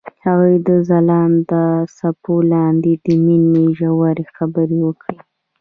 هغوی 0.25 0.55
د 0.67 0.69
ځلانده 0.89 1.63
څپو 1.97 2.35
لاندې 2.53 2.93
د 3.05 3.07
مینې 3.25 3.65
ژورې 3.79 4.25
خبرې 4.35 4.79
وکړې. 4.87 5.19